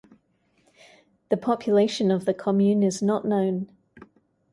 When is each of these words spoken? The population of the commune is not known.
The 1.29 1.37
population 1.37 2.09
of 2.09 2.25
the 2.25 2.33
commune 2.33 2.81
is 2.81 3.03
not 3.03 3.23
known. 3.23 3.69